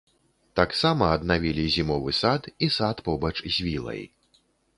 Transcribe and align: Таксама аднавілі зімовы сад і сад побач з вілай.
Таксама 0.59 1.09
аднавілі 1.17 1.65
зімовы 1.75 2.15
сад 2.21 2.49
і 2.69 2.71
сад 2.79 3.05
побач 3.11 3.33
з 3.45 3.53
вілай. 3.69 4.03